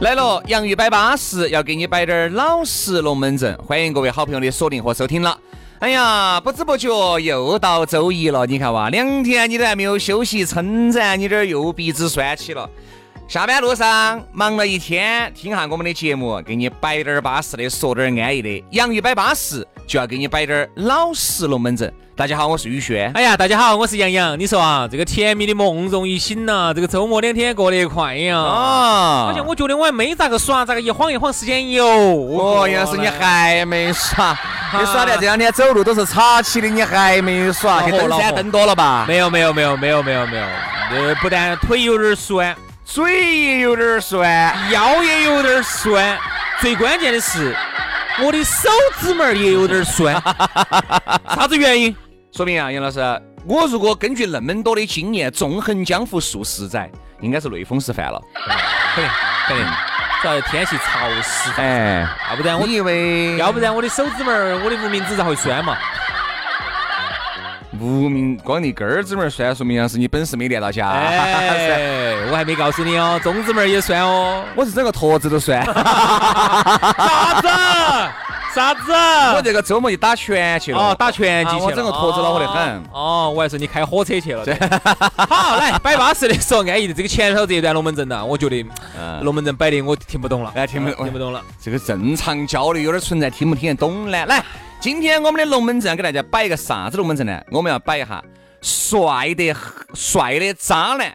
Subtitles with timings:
[0.00, 3.52] 来了，洋芋摆巴适，要给你摆点儿老实龙门阵。
[3.66, 5.36] 欢迎各位好朋友的锁定和收听了。
[5.80, 12.70] 哎呀，不知不觉又到周一了，你看哇，两天你都还没有休息撑展，你这儿又鼻子酸起了。
[13.28, 18.64] 下班路上忙了一天，听下我们的节目，给你摆点儿巴适的，说点儿安逸的。
[18.70, 21.92] 洋芋摆巴适，就要给你摆点儿老实龙门阵。
[22.16, 23.12] 大家好，我是宇轩。
[23.12, 24.40] 哎呀，大家好，我是杨洋。
[24.40, 28.38] 你说啊，这个甜蜜的梦容易醒了，这个周末两天过得快呀。
[28.38, 31.84] 啊，而且我觉得我还没咋个耍，咋个一晃一晃时间又……
[31.84, 34.34] 哦，杨老师你还没耍？
[34.72, 37.82] 你耍的这两天走路都是岔起的，你还没耍？
[37.82, 39.04] 去登山登多了吧？
[39.06, 40.44] 没有没有没有没有没有没有。
[40.90, 42.56] 呃，不但腿有点酸，
[42.90, 46.18] 嘴也有点酸，腰也有点酸，
[46.58, 47.54] 最关键的是
[48.24, 48.66] 我的手
[48.98, 50.14] 指门也有点酸。
[51.36, 51.94] 啥子原因？
[52.32, 52.98] 说明啊，杨老师，
[53.44, 58.18] 我如果根据那么多的经验，纵横江湖数十载，应该是类风湿犯了。
[58.94, 59.12] 肯定
[59.48, 59.66] 肯定，
[60.22, 61.50] 主要天气潮湿。
[61.60, 65.76] 哎，要不然我以为，要不然我的手指门，我的无名指咋会酸嘛？
[67.80, 70.88] 无名光你根儿指门酸，说明是你本事没练到家。
[70.88, 75.64] 哎， 我还没告诉你哦，中指门也酸哦，我是整个坨子都酸。
[75.64, 77.48] 啥子？
[78.54, 78.92] 啥子？
[79.36, 80.78] 我这个周末就打拳去了。
[80.78, 81.64] 哦，打拳击去了。
[81.64, 82.82] 我整个坨子恼火得很。
[82.92, 84.44] 哦，我还说你开火车去了。
[85.16, 86.94] 好，来摆巴适的说安逸的。
[86.94, 88.66] 这个前头这一段龙门阵呢，我觉得
[89.22, 90.50] 龙门阵摆的我听不懂了。
[90.56, 91.40] 哎，听不听不懂了。
[91.60, 94.26] 这个正常交流有点存在，听不听得懂呢？
[94.26, 94.42] 来，
[94.80, 97.42] 今天我们的龙门阵给大家摆一个啥子龙门阵呢？
[97.50, 98.22] 我们要摆一下
[98.60, 99.52] 帅的
[99.92, 101.12] 帅的渣男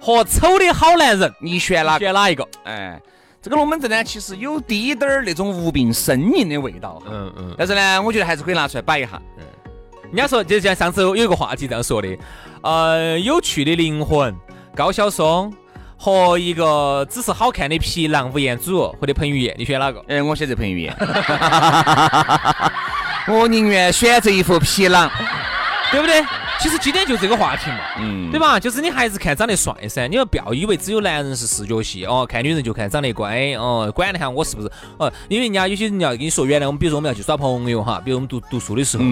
[0.00, 1.98] 和丑的好男人，你选哪？
[1.98, 2.46] 选哪一个？
[2.64, 3.00] 哎。
[3.42, 9.20] 这个龙门阵呢，其实有滴点儿那种无病呻吟的味道，嗯嗯，但是呢，我觉得还是可以拿出来摆一下。
[9.38, 9.44] 嗯，
[10.12, 12.18] 人家说就像上次有一个话题这样说的，
[12.62, 14.36] 呃，有趣的灵魂
[14.76, 15.50] 高晓松
[15.96, 20.04] 和一个只是好看的皮囊吴彦祖或者彭于晏，你选哪个？
[20.06, 20.94] 哎，我选择彭于晏，
[23.30, 25.08] 我宁愿选择一副皮囊，
[25.92, 26.20] 对不对？
[26.60, 28.60] 其实今天就这个话题嘛，嗯，对吧？
[28.60, 34.70] 就是你还是看长得帅噻，你要不要以为只有男人是视觉系哦，看女人就看长得乖哦，管得下我是不是？
[34.98, 39.04] 哦，因为人家有些人要跟你说，原来我们比如说我们要去耍朋友哈，比如我们读读书的时候。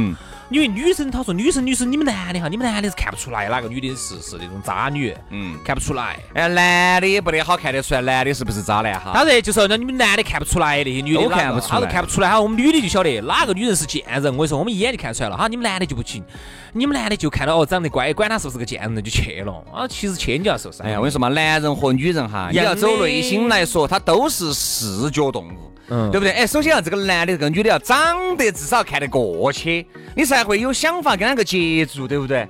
[0.51, 6.19] 因为女生，她说女生女生，你们男的哈，你们男的是看不出来哪个女的是是那种渣女，嗯，看不出来。
[6.33, 9.13] 哎，男的也不得好看得出来，男的是不是渣男哈？
[9.13, 12.41] 当然，就说那你们男的看不出来那些女的，都看不出来，他都看不出来哈。
[12.41, 15.49] 我们女的就晓得哪个女人是贱人，我跟你说，我们一眼就看出来了哈。
[15.49, 16.25] 你们男的就不行，
[16.73, 19.87] 你们男的就看到哦长得乖，管他是不是个贱人就去了啊。
[19.89, 20.87] 其实去你就要受伤。
[20.87, 25.73] 哎呀，我跟你说嘛，男人和女人哈，你要走内心来说，他都是视觉动物。
[25.91, 26.33] 嗯，对不对？
[26.33, 32.47] 哎，首先啊，这个男的、这个女的要长得至少看得过去，你才会有想法跟那个接触，对不对？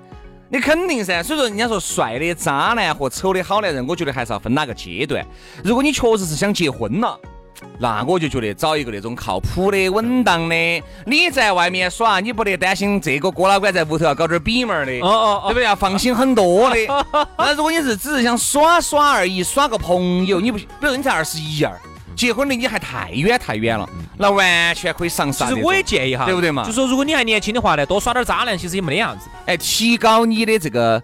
[0.49, 1.23] 你肯定噻。
[1.23, 5.25] 所以说，人家说帅的渣男和丑的好男人，我觉得还是要分哪个阶段。
[5.63, 7.21] 如果你确实是想结婚了，
[7.79, 10.83] 那我就觉得找一个那种靠谱的、稳当的。
[11.05, 15.65] 你在外面耍，你不得担心这个郭老倌在屋头要搞点比门的，哦哦哦，对不对？
[15.65, 16.77] 要放心很多的。
[17.37, 21.73] 那如果你是只是想耍耍而已，耍个朋友，你不，比如你才二十一二。
[22.17, 25.49] 结婚离你还太远太远了，那完全可以上上。
[25.49, 26.65] 其实我也建议哈，对不对嘛？
[26.65, 29.29] 就说如果你还年轻的话呢，多耍点渣男，其实也没得样子。
[29.47, 31.01] 哎，提高你的这个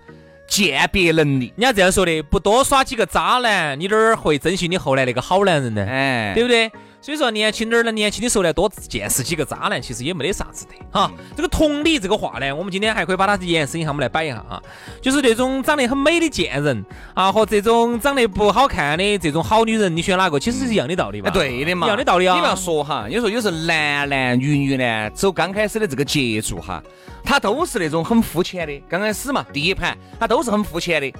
[0.54, 1.52] 鉴别能力。
[1.56, 5.84] 人家这样说的，不多耍几个渣男，你哪儿会珍惜你后来那个好男人呢？
[5.84, 6.70] 哎，对不对？
[7.04, 11.12] 所以说年轻点儿呢，年轻的时候呢，多见识几个渣男，其实也没得啥子的哈。
[11.36, 14.58] 这个同理这个话呢，我们今天还可以把它延伸一下，我们来摆一下啊。
[15.02, 20.40] 就是那种长得很美的贱人啊，和这种长得不好看的这种好女人，你选哪个？
[20.40, 21.28] 其实是一样的道理嘛。
[21.28, 22.36] 对的嘛，一样的道理啊。
[22.36, 26.82] 你不要说哈，有时候有时候男男女女呢，走刚开始的这个接触哈，
[27.22, 28.82] 他都是那种很肤浅的。
[28.88, 31.12] 刚开始嘛，第一盘他都是很肤浅的。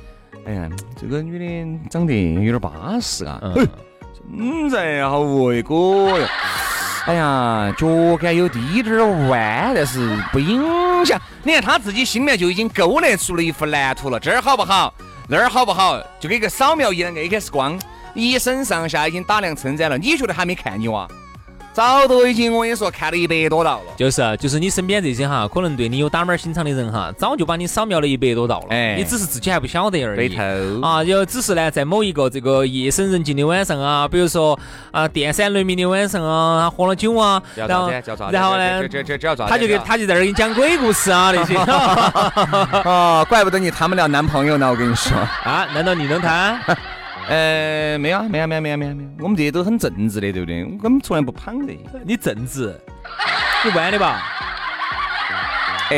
[0.47, 0.67] 哎呀，
[0.99, 3.39] 这个女的长得有点巴适啊。
[3.43, 3.69] 嗯，
[4.71, 5.75] 在好喂哥
[6.19, 6.27] 哟！
[7.07, 7.87] 哎呀，脚
[8.17, 11.21] 杆有滴点儿弯，但是不影响。
[11.43, 14.93] 你看他自己心里面就已经勾勒出了一幅蓝图了，这儿好不好？
[15.29, 16.01] 那儿好不好？
[16.19, 17.79] 就跟一个扫描仪的 X 光，
[18.15, 19.99] 一身上下已经打量称赞了。
[19.99, 21.07] 你觉得还没看你哇？
[21.75, 23.93] 早都已经我跟你说看了一百多道了。
[23.97, 28.67] 就是就是你身边这些哈，可能对你有打码心肠的人哈，早就把你扫描了一百多道了。
[28.71, 30.37] 哎，你只是自己还不晓得而已。
[30.81, 34.57] 啊，就只是呢，在某一个这个夜深人静的晚上啊，比如说
[34.93, 37.91] 啊电闪雷鸣的晚上啊，喝了酒啊，然后
[38.31, 38.81] 然后呢，
[39.49, 41.57] 他就给他就在那儿给你讲鬼故事啊那些。
[42.89, 46.61] 哦，怪不得你谈不了男朋友呢，我跟你说 啊，难道你能谈？
[47.29, 50.65] 呃，没有，没有，没有，没有，没有，没有，我们这些都很正直的，对不对？
[50.83, 51.73] 我们从来不胖的。
[52.05, 52.79] 你正直，
[53.65, 54.23] 你弯的吧？
[55.91, 55.97] 哎，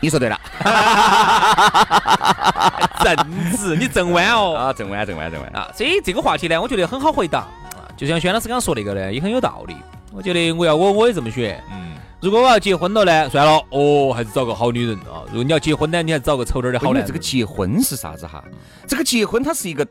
[0.00, 0.38] 你说对了。
[3.04, 3.16] 正
[3.56, 4.56] 直，你正弯哦。
[4.56, 5.68] 啊，正弯，正弯，正弯啊。
[5.74, 7.48] 所以这个话题呢，我觉得很好回答啊。
[7.96, 9.76] 就像轩老师刚刚说那个呢，也很有道理。
[10.12, 11.62] 我觉得我要我我也这么选。
[11.70, 11.92] 嗯。
[12.24, 13.28] 如果我要结婚了呢？
[13.28, 15.20] 算了，哦，还是找个好女人啊。
[15.26, 17.06] 如果你要结婚呢，你还找个丑点的好男人。
[17.06, 18.42] 这个结婚是啥子哈？
[18.88, 19.86] 这个结婚它是一个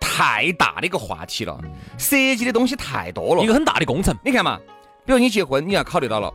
[0.00, 1.60] 太大的一个话题了，
[1.98, 4.16] 涉及的东西太多了，一个很大的工程。
[4.24, 4.58] 你看嘛，
[5.04, 6.32] 比如你结婚，你要考虑到了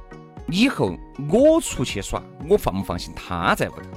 [0.51, 0.95] 以后
[1.27, 3.89] 我出去耍，我放不放心他在屋头，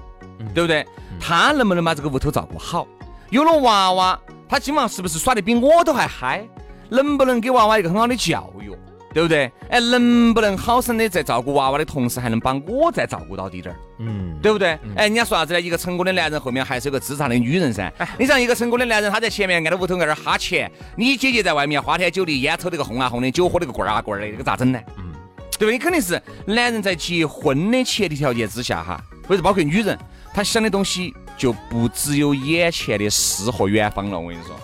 [0.55, 0.83] 对不对？
[1.21, 2.87] 他能不能把这个屋头照顾好？
[3.29, 4.19] 有了娃娃，
[4.49, 6.49] 他今晚是不是耍得比我都还嗨？
[6.89, 8.75] 能不能给娃娃一个很好的教育？
[9.13, 9.51] 对不对？
[9.69, 13.79] 哎，能不能好生的在照顾娃娃的同时，还能把我再照顾到底点儿？
[13.99, 14.71] 嗯，对不对？
[14.95, 15.61] 哎，人家说啥子呢？
[15.61, 17.93] 一个成功的男人后面还是有个资产的女人噻。
[18.19, 24.79] 你像一个成功的男人，他在前面挨到屋头挨那儿哈钱，你姐姐在外面花天酒地，烟抽得个红啊红的，酒喝得个棍儿啊棍儿的，这个咋整呢？
[24.97, 25.13] 嗯，
[25.59, 25.73] 对不对？
[25.73, 29.99] 你肯定是男人在结婚的前提条件之下哈，或者包括女人，
[30.33, 34.19] 他想的东西就不只有眼前的诗和远方了。
[34.19, 34.57] 我跟你说，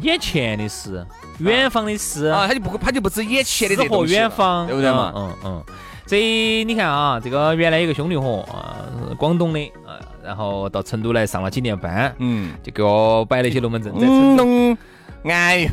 [0.00, 1.06] 眼前的事。
[1.38, 5.12] 远方的事啊，他就不他就不止眼前的这和远方，对不对嘛？
[5.16, 5.64] 嗯嗯。
[6.06, 8.76] 这你看啊，这个原来有个兄弟伙啊，
[9.16, 13.90] 广东的啊，然后到成都来上了几年班，嗯，就给我摆了一些龙门阵。
[13.90, 14.76] 广东，
[15.24, 15.70] 哎呦，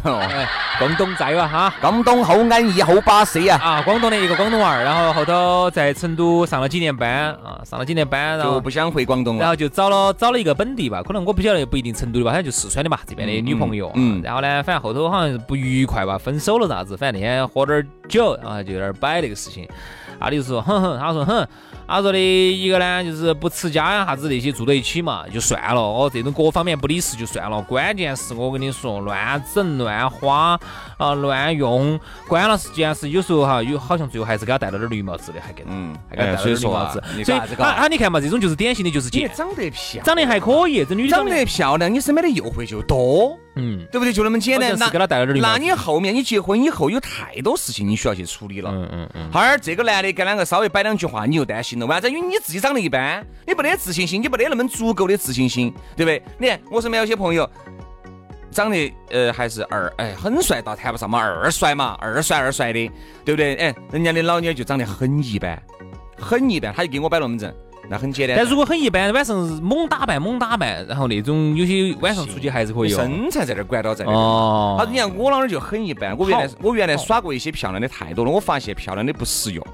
[0.79, 3.59] 广东仔哇哈，广东好安逸，好巴适呀！
[3.61, 13.91] 啊，广东的一个广东娃儿，然后后头在成都上了几年班啊，上了几年班，然后不想回广东了，然后就找了找了一个本地吧，可能我不晓得不一定成都的吧，好像就四川的吧，这边的女朋友。
[13.95, 14.21] 嗯。
[14.23, 19.67] 然后呢，反正后头好像是不愉快吧，分手了啥子，反正那天喝点酒，然后就有点摆那个事情。
[20.17, 21.45] 他就说，哼哼，他说哼，
[21.91, 25.81] 他说的一个呢，就是不持家呀，啥子那些住在一起嘛，就算了。
[25.81, 30.57] 哦，这种各方面不理事就算了，关键是我跟你说，乱整乱花
[30.97, 31.99] 啊，乱用，
[32.29, 37.03] 关了键是有时候哈，有好像最后还是给他戴了点绿帽子的，还给，嗯，还给他戴了绿帽子。
[37.25, 43.37] 所以，啊啊，你看嘛，这种就是典型的就是贱，长得漂亮，长得还可以，这女长得漂亮，你身边的诱惑就多。
[43.55, 44.13] 嗯，对不对？
[44.13, 44.77] 就那么简单。
[44.77, 44.87] 那
[45.41, 48.71] 那你后面你结婚以后有太多事情你需要去处理了。
[48.71, 49.31] 嗯嗯嗯。
[49.31, 51.85] 哈儿，这个男的跟两个稍微摆两句话，你就担心了。
[51.85, 52.09] 为啥子？
[52.09, 56.21] 因为你自己长得一般，你没得自信心，你没得那么足够的自信心，对不对？
[56.39, 57.49] 你看我身边有些朋友，
[58.51, 62.89] 长得呃还是二哎很帅，倒谈不上嘛，二帅嘛，二帅二帅的，
[63.25, 63.55] 对不对？
[63.55, 65.61] 哎，人家的老妞就长得很一般，
[66.17, 67.53] 很一般，他就给我摆龙门阵。
[67.89, 72.89] 那很简单，但如果很一般，晚上猛打扮猛打扮，然后那种有些晚上出去还是可以。
[72.89, 74.13] 身材在那儿管到在那儿。
[74.15, 74.77] 哦。
[74.79, 79.65] 他：“你看我老儿就很一般，我原来我原来耍过一些漂亮的太多了，我发现漂亮的不实用，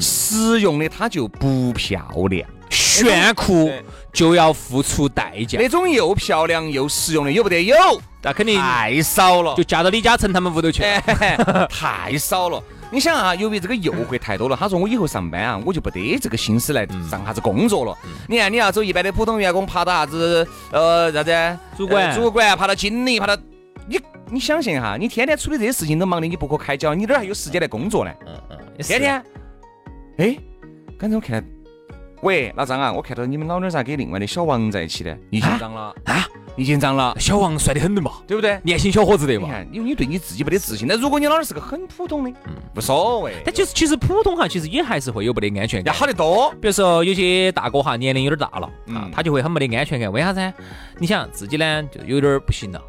[0.00, 2.46] 实用的它就不漂亮。
[2.68, 3.70] 炫酷
[4.12, 5.58] 就要付出代价。
[5.58, 7.74] 那种又漂亮又实用的有不得有？
[8.20, 10.82] 那肯定太少了，就嫁到李嘉诚他们屋头去。
[11.70, 12.60] 太少了。
[12.96, 17.94] 你想啊，由于这个诱惑太多了，他说我以后上班啊，我就不得这个心思来上啥子工作了。
[18.26, 23.36] 你看，你要走一般的普通员工，爬到啥子呃啥子主管，主管爬到经理，爬到
[23.86, 24.00] 你
[24.30, 28.10] 你想象一下，你天天处理这些事情都忙得你不可开交，你哪还有时间来工作呢？
[28.26, 29.22] 嗯嗯，天天。
[30.16, 30.34] 哎，
[30.98, 31.44] 刚才我看，
[32.22, 35.14] 喂，老张啊，我看到你们老娘咋跟另外的小王在一起呢？
[35.28, 36.26] 你紧张了啊？
[36.58, 38.58] 你紧张了，小王帅得很的嘛，对不对？
[38.62, 39.46] 年轻小伙子的嘛。
[39.46, 40.88] 你看，因为你对你自己没得自信。
[40.88, 43.34] 那如果你老儿是个很普通的，嗯，无所谓。
[43.44, 45.92] 但其实其实普通哈，其实也还是会有没得安全感。
[45.92, 46.50] 要好得多。
[46.52, 50.10] 比如说有些大哥哈，年龄有点大了，啊，他就会很没得安全感。
[50.10, 50.52] 为啥子？
[50.98, 52.80] 你想自己呢，就有点不行了。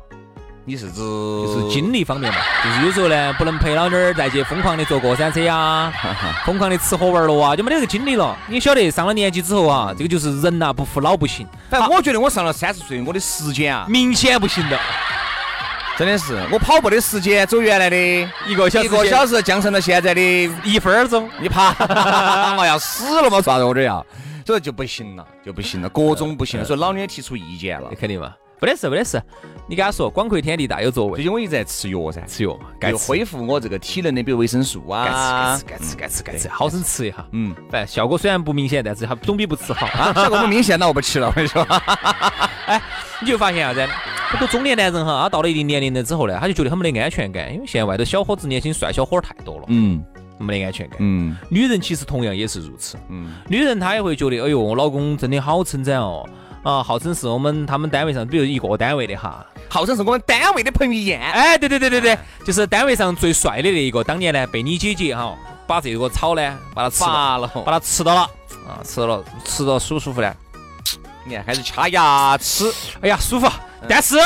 [0.70, 5.90] 你是指就是精力方面嘛，就是有时候呢不能陪老妞儿再去疯狂的坐过山车呀，
[6.46, 8.38] 疯狂的吃喝玩乐啊，就没得这个精力了。
[8.50, 11.48] 你晓得上了年纪之后啊，这个就是人呐不服老不行。
[11.70, 14.78] 反正我觉得我上了三十岁，我的时间啊明显不行了，
[15.98, 17.96] 真的是我跑步的时间走原来的
[18.46, 20.22] 一个小时，一个小时降成了现在的
[20.66, 21.30] 一分钟。
[21.40, 21.74] 你 怕
[22.58, 23.40] 我要死了嘛？
[23.42, 24.06] 啥子我都要，
[24.46, 26.66] 所以就不行了，就不行了，各种不行了。
[26.66, 28.34] 所以老娘提出意见了，肯定嘛。
[28.60, 29.22] 没得事，没得事。
[29.68, 31.16] 你跟他说，广阔天地大有作为。
[31.16, 35.60] 最近我一直在吃药噻，吃药，该恢复我这个体能的，比如维生素啊。
[35.68, 37.26] 该吃，该吃，该吃，该吃，好生吃一下。
[37.34, 39.88] 嗯，反正效果虽然不明显，但是它总比不吃好。
[40.14, 41.28] 效果不明显，那我不吃了。
[41.28, 41.62] 我跟你说，
[42.66, 42.82] 哎，
[43.22, 43.88] 你就发现啥子？
[44.30, 50.04] 很多中年男人哈，他到了一定年龄了之后呢，他就觉得很没得安全感，因为现在外头小伙子、年轻帅小伙儿太多了，嗯，
[50.40, 50.98] 没得安全感。
[51.00, 52.98] 嗯，女人其实同样也是如此。
[53.10, 56.28] 嗯，女人她也会觉得，哎呦，我老公真的好称赞哦，
[56.68, 61.18] 啊，号称是我们他们单位上，比如一个单位的哈，号称是我们单位的彭于晏。
[61.18, 65.34] 哎，对对对对对，就是单位上最帅的那一个，当年呢被你姐姐哈
[65.66, 68.22] 把这个草呢把它吃了，把它吃到了
[68.68, 70.36] 啊，吃了吃到舒不舒服呢。
[71.24, 72.70] 你看，开始掐牙齿，
[73.00, 73.50] 哎呀，舒服。
[73.88, 74.18] 但是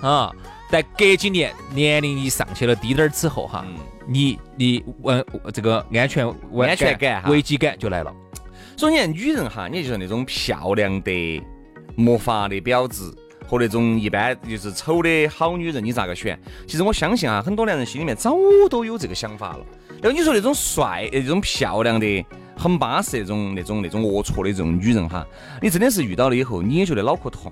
[0.00, 0.32] 啊，
[0.70, 3.62] 在隔几年年龄一上去了低点儿之后哈，
[4.06, 6.26] 你你问这个安全
[6.62, 8.10] 安全感危机感就来了。
[8.74, 11.42] 所以你看，女人哈，你就是那种漂亮的
[11.96, 13.14] 没法的婊子，
[13.46, 16.38] 和那种一般就是丑的好女人，你咋个选？
[16.66, 18.36] 其实我相信啊，很多男人心里面早
[18.68, 19.60] 都有这个想法了。
[20.02, 22.24] 然后你说那种帅、那种漂亮的。
[22.56, 25.26] 很巴适那种那种那种龌龊的这种女人哈，
[25.62, 27.50] 你真的是遇到了以后，你也觉得脑壳痛。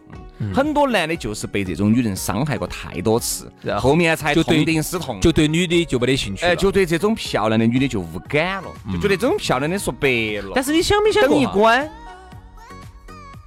[0.53, 10.09] 很多男的就是被这种女人伤害过太多次，后面才痛定思痛，就对女的就没得兴趣哎，就对这种漂亮的女的就无感了，就觉得这种漂亮的说白
[10.43, 10.53] 了。
[10.55, 11.31] 但是你想没想过？
[11.31, 11.91] 等一关，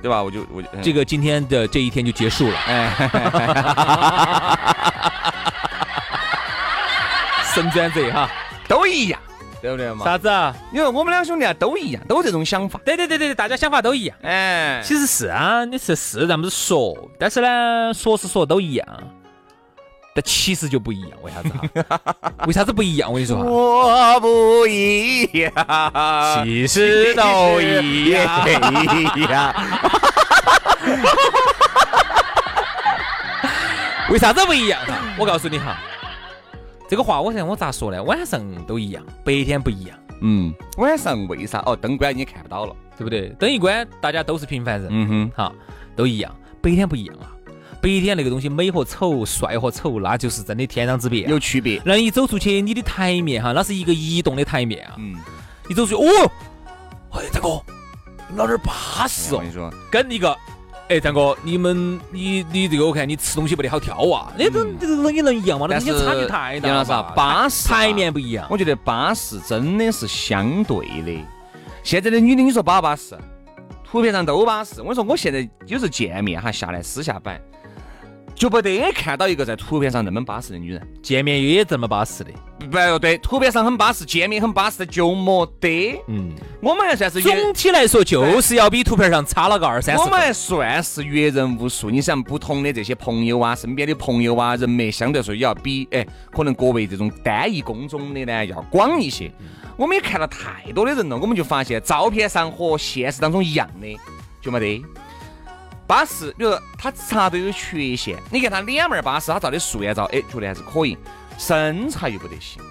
[0.02, 0.22] 对吧？
[0.22, 2.58] 我就我这个今天的这一天就结束了。
[7.54, 8.30] 神转折哈，
[8.68, 9.20] 都一样。
[9.62, 10.04] 对不对嘛？
[10.04, 10.28] 啥子？
[10.28, 10.56] 啊？
[10.74, 12.82] 因为我们两兄弟啊，都一样，都这种想法。
[12.84, 14.18] 对对对对对，大家想法都一样。
[14.24, 18.88] 哎，其实是啊，你是是这么子说，但是呢，说是说都一样，
[20.14, 21.12] 但其实就不一样。
[21.22, 21.50] 为啥子？
[22.48, 23.10] 为啥子不一样？
[23.10, 25.52] 我跟你说哈，我不一样，
[26.44, 29.56] 其实都一样。
[34.10, 34.80] 为啥子不一样？
[35.18, 35.78] 我告诉你哈。
[36.90, 38.04] 这个话我想我咋说呢？
[38.04, 39.98] 晚上都一样，白天不一样。
[40.22, 41.64] 嗯，晚上为啥？
[41.66, 43.30] 哦，灯关你看不到了，对不对？
[43.40, 44.90] 灯一关，大家都是平凡人。
[44.92, 45.54] 嗯哼，好，
[45.96, 46.36] 都一样。
[46.62, 47.32] 白天不一样啊，
[47.82, 51.82] 白天那个东西美和丑，帅和丑，那就是真的天壤之别，有区别。
[51.84, 54.96] 那一走出去，你的台面哈，那是一个移动的台面啊。
[54.98, 55.16] 嗯，
[55.68, 56.32] 一走出去，哦，
[57.12, 57.62] 哎，大哥，
[58.36, 59.38] 老点巴适哦。
[59.38, 60.38] 我跟你说，跟一个。
[60.90, 65.66] 哎，张哥，你们你你这个我看你吃东西不得好挑啊，那种这个也能一样吗？
[65.70, 66.84] 那东西差距太大了。
[66.84, 67.02] 啥？
[67.16, 68.46] 巴适台面不一样。
[68.50, 71.26] 我觉得巴适真的是相对的。
[71.82, 73.18] 现在的女的，你说巴不巴适？
[73.90, 74.82] 图片上都巴适。
[74.82, 77.40] 我说我现在有时候见面哈，下来私下摆。
[78.42, 82.32] 就不得看到一个在图片上那么巴适的女人，见面也这么巴适的。
[82.72, 86.02] 不对，图片上很巴适，见面很巴适的就没得。
[86.08, 90.02] 嗯，我们还算是总体来说就是要比图片上差了个二三十。
[90.02, 91.92] 我们还算是阅人无数。
[91.92, 99.32] 你想不同的这些朋友啊，身边的朋友啊，人脉相对来说也要比哎，可能各位这种单一工种的呢要广一些。
[99.78, 104.00] 我们也看了太多的人了，我们就发现照片上和现实当中一样的
[104.42, 104.84] 就没得。
[105.92, 110.98] 巴适，比如说他啥都有缺陷，你看他脸面巴适，他照的素颜照，哎，觉得还是可以，
[111.38, 112.64] 身材又不得行。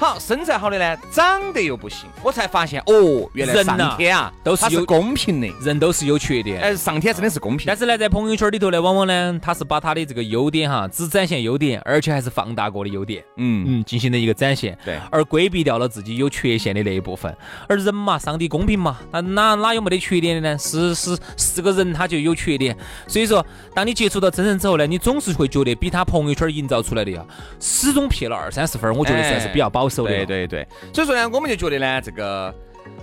[0.00, 7.66] 好，身材好的呢，长得又不行，我才发现哦，原来上天啊都是有公平的，人都是有缺点，哎，上天真的是公平。
[7.66, 13.66] 但是呢，在朋友圈里头呢，往往呢，他是把他的这个优点哈，只展现优点，而且还是放大过的优点，嗯。
[13.68, 17.36] 嗯，进行了一个展现，对，而规避掉了自己有缺陷的那一部分。
[17.68, 20.56] 而人嘛，上帝公平嘛，那哪哪有没得缺点的呢？
[20.56, 22.74] 是是是个人他就有缺点，
[23.06, 27.22] 所以说，当你接触到真人之后呢，你总是会觉得比他朋友圈营造出来的呀，
[27.60, 30.66] 始终撇了二三十分，我觉得算是比较保对对对。
[30.94, 32.54] 所以说呢，我们就觉得呢，这个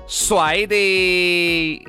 [0.08, 1.88] 帅的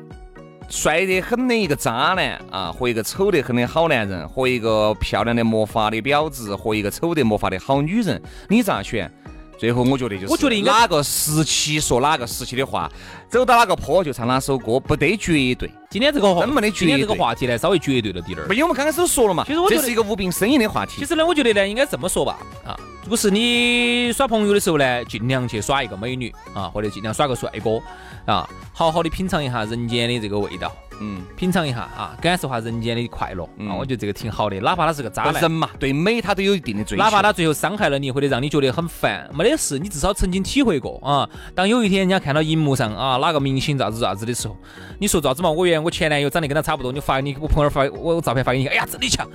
[0.69, 9.11] 帅得很的一个渣男啊，和一个丑得很的好男人，和一个漂亮的魔法的婊子，和一个丑得魔法的好女人，你咋选？
[9.57, 12.89] 最后我觉得就是，我觉得哪个时期说哪个时期的话，
[13.29, 15.71] 走到哪个坡就唱哪首歌，不得绝对。
[15.87, 16.87] 今天这个真没得绝对。
[16.87, 18.47] 今天这个话题呢，稍微绝对了点儿。
[18.47, 20.93] 不，因为我们刚开始都说了嘛，其实我觉得这是一个无病呻吟的话题。
[20.97, 22.75] 其实呢，我觉得呢，应该这么说吧，啊。
[23.03, 27.79] 如果是你耍朋友的时候呢，尽量去耍一个美女啊，或者尽量耍个帅哥
[28.25, 34.59] 啊，好好的品尝一下人间的这个味道，嗯，品尝一下啊，感受下人间的快乐啊，我觉得这个挺好的。
[34.59, 37.03] 哪怕他是个渣男，人嘛，对美他都有一定的追求。
[37.03, 41.27] 哪怕他最后伤害了你，或者让你觉得很烦，没得事，你至少曾经体会过啊。
[41.55, 44.55] 当有一天人家看到荧幕上啊哪个明星咋子咋子的时候，
[44.99, 45.49] 你说咋子嘛？
[45.49, 49.27] 我原我前男友长得跟他差不多，你发你我朋友发我照片发给你，哎呀，真的强。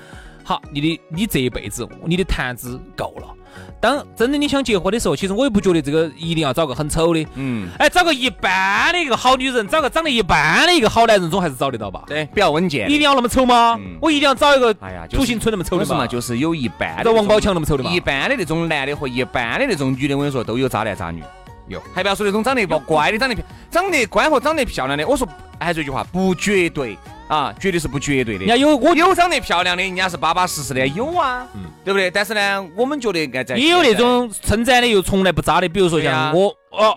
[0.47, 3.35] 好，你的你这一辈子你的谈资够了。
[3.81, 12.03] 当真的你想结婚的时候，其实我也不觉得这个一定要找个很丑的，嗯，哎，找个一般的一个好女人，找个长得一般的一个好男人，总还是找得到吧？
[12.07, 12.91] 对，比较稳健。
[12.91, 13.79] 一定要那么丑吗？
[14.03, 16.07] 我一定要找一个，哎呀，土行村那么丑的嘛？
[16.07, 17.91] 就是有一般的王宝强那么丑的嘛？
[17.91, 21.23] 一般的那种男的和一般的那种女的，我跟你说都有渣男渣女。
[21.69, 23.37] 有，还不要说那种长得不乖的，长得
[23.71, 25.27] 长得乖和长得漂亮的，我说
[25.59, 26.99] 还是这句话，不绝对。
[27.27, 28.45] 啊，绝对是不绝对的。
[28.45, 31.47] 人家有我有长得漂亮的，人家是巴巴适适的，有啊，
[31.83, 32.11] 对不对？
[32.11, 36.95] 但是呢，我们觉得该在也有那种称赞的又从来不渣的，比如说像我哦，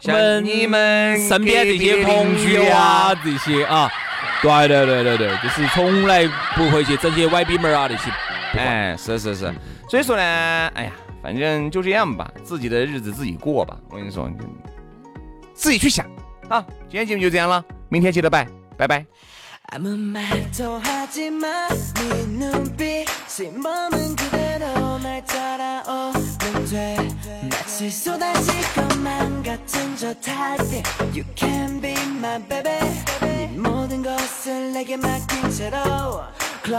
[0.00, 3.88] 像你们身边这些朋友啊，这些啊，
[4.42, 8.10] 对对对对对，就是从来不会去整些歪逼门啊那些。
[8.60, 9.54] 哎，是是是，
[9.88, 10.22] 所以说呢，
[10.74, 13.78] 哎呀，反正就这样吧，自己的日子自己过吧。
[13.90, 14.36] 我跟你说，你
[15.54, 16.06] 自己去想。
[16.48, 18.46] 好，今天节目就这样了，明天记得拜，
[18.76, 19.04] 拜拜。
[19.70, 19.80] We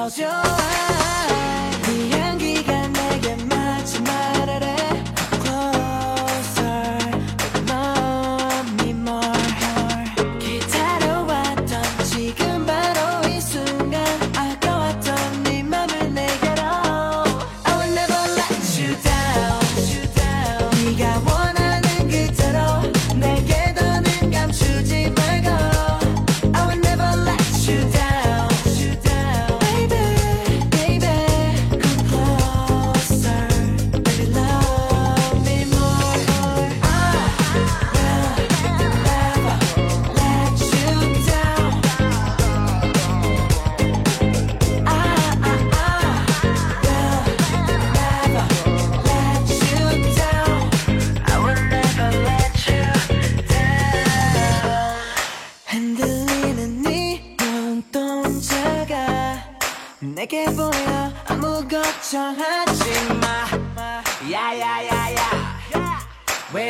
[0.10, 0.50] feel
[3.90, 4.79] What's the matter?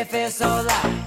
[0.09, 0.98] que feel so loud.